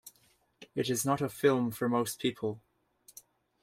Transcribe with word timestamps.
It 0.73 0.89
is 0.89 1.05
not 1.05 1.21
a 1.21 1.29
film 1.29 1.69
for 1.69 1.87
most 1.87 2.17
people. 2.17 2.59